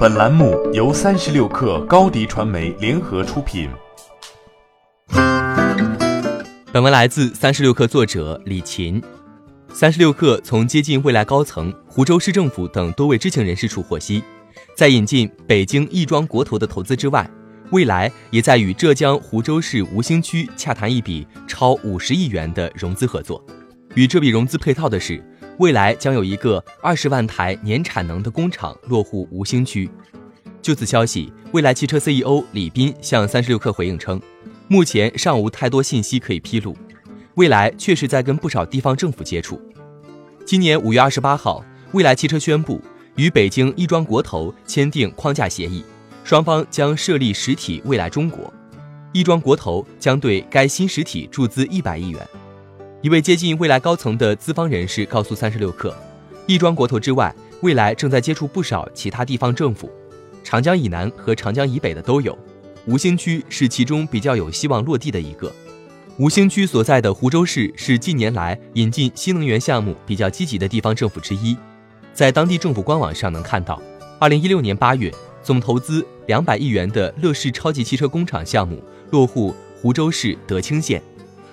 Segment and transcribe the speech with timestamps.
[0.00, 3.68] 本栏目由三十六氪高低传媒联合出品。
[6.72, 9.02] 本文来自三十六氪作者李琴。
[9.74, 14.24] 三十六氪从接近未来高层、湖州市政府等多位知情人士处获悉，
[14.74, 17.30] 在引进北京亦庄国投的投资之外，
[17.70, 23.44] 未来也在与浙江湖州市吴兴区洽谈一笔超五十亿元的融资合作。
[23.94, 25.22] 与这笔融资配套的是。
[25.60, 29.90] 未来将有一个二十万台年产能的工厂落户吴兴区。
[30.62, 34.18] 就此消息，蔚来汽车 CEO 李斌向三十六氪回应称，
[34.68, 36.74] 目前尚无太多信息可以披露。
[37.34, 39.60] 未来确实在跟不少地方政府接触。
[40.46, 42.80] 今年五月二十八号，蔚来汽车宣布
[43.16, 45.84] 与北京亦庄国投签订框架协议，
[46.24, 48.50] 双方将设立实体蔚来中国，
[49.12, 52.26] 亦庄国投将对该新实体注资一百亿元。
[53.02, 55.90] 一位接近未来高层的资方人士告诉三十六氪，
[56.46, 59.90] 亦庄国投之外，未来正在接触不少其他地方政府，
[60.44, 62.38] 长江以南和长江以北的都有。
[62.84, 65.50] 吴兴区是其中比较有希望落地的一个。
[66.18, 71.56] 吴兴区所在的湖州市是近年来引进新能源项目比较积极的地方政府之一。
[72.12, 73.80] 在当地政府官网上能看到，
[74.18, 75.10] 二零一六年八月，
[75.42, 81.02] 总投资两百亿元的乐视超级汽车工厂项目落户湖州市德清县。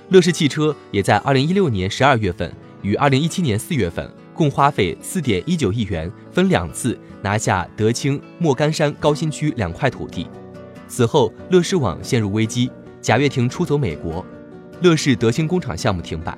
[0.09, 2.49] 乐视汽车也在二零一六年十二月份
[2.81, 10.27] 与二零一七年四月份共花费四点一九亿元，分两次拿下德清莫干山高新区两块土地。
[10.87, 14.25] 此后，乐视网陷入危机，贾跃亭出走美国，
[14.79, 16.37] 乐视德清工厂项目停摆。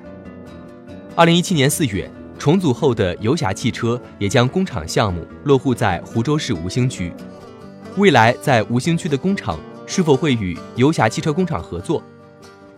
[1.14, 2.10] 二零一七年四月，
[2.40, 7.12] 重组后的游侠汽车也将工厂项目落户在湖州市吴兴区。
[7.96, 12.02] 未来在吴兴区的工厂是否会与游侠汽车工厂合作？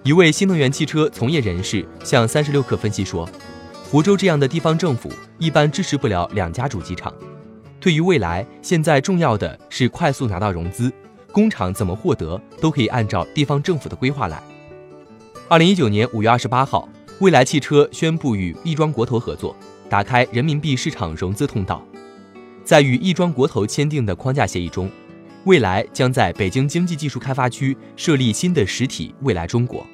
[0.05, 3.29] 一位新能源汽车从业人士向三十六氪分析说
[3.89, 5.09] ：“湖州这样的地方政府
[5.39, 7.15] 一般支持不了两家主机厂。
[7.79, 10.93] 对于未来，现在重要的是快速拿到融资，
[11.31, 14.43] 工厂怎么获得都可以按照地方政府的规划来。”
[15.47, 16.89] 二零一九年五月二十八号，
[17.21, 19.55] 蔚来汽车宣布与亦庄国投合作，
[19.89, 21.81] 打开人民币市场融资通道。
[22.65, 24.91] 在与亦庄国投签订的框架协议中。
[25.45, 29.85] 未来将在北京经济技术开发区设立新的实体未来中国，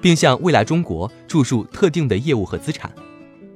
[0.00, 2.90] 并向未来中国注入特定的业务和资产。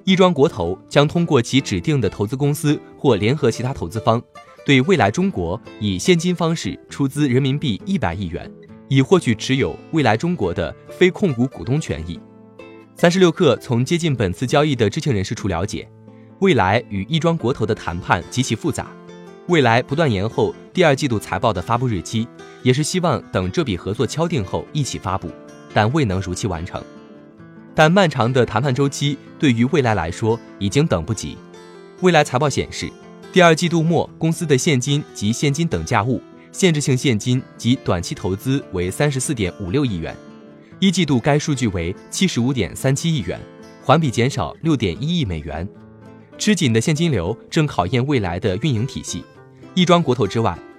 [0.04, 4.22] 亦庄国投将通过其指定的投资公司或联合其他投资方，
[4.66, 8.50] 对未来中国以现金方式出资人民币一百亿元，
[8.88, 12.20] 以获取持有未来中国的非控股股东权益。
[12.94, 15.88] 三十六氪从接近本次交易的知情人士处了解，
[16.40, 18.90] 未来与亦庄国投的谈判极其复杂。
[19.46, 22.28] 未来不断延后第二季度财报的发布日期，
[22.62, 25.28] 也是希望等这笔合作敲定后一起发布，
[25.74, 26.80] 但未能如期完成。
[27.74, 31.36] 但漫长的谈判周期对于未来来说已经等不及。
[32.00, 32.88] 未来财报显示，
[33.32, 36.22] 第二季度末公司的现金及现金等价物、
[36.52, 40.16] 限制性现金及短期投资为三十四点五六亿元，
[40.78, 43.40] 一季度该数据为七十五点三七亿元，
[43.82, 45.68] 环比减少六点一亿美元。
[46.38, 49.24] 吃紧的现金流正考验未来的运营体系。
[49.74, 50.58] 亦庄国投之外，